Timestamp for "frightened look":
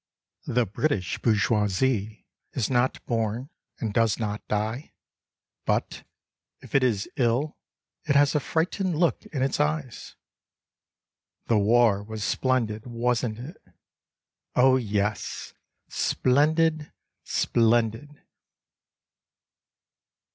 8.39-9.27